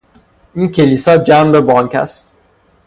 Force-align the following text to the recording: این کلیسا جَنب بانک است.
این 0.55 0.71
کلیسا 0.71 1.17
جَنب 1.17 1.59
بانک 1.59 1.95
است. 1.95 2.31